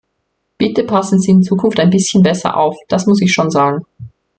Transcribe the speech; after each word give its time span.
Bitte 0.57 0.83
passen 0.83 1.19
Sie 1.19 1.29
in 1.29 1.43
Zukunft 1.43 1.79
ein 1.79 1.91
bisschen 1.91 2.23
besser 2.23 2.57
auf, 2.57 2.75
das 2.87 3.05
muss 3.05 3.21
ich 3.21 3.31
schon 3.31 3.51
sagen. 3.51 3.85